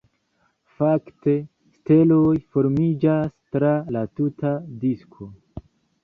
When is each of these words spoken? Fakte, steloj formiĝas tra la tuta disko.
Fakte, 0.77 1.33
steloj 1.73 2.31
formiĝas 2.55 3.27
tra 3.57 3.69
la 3.97 4.01
tuta 4.21 4.55
disko. 4.85 5.29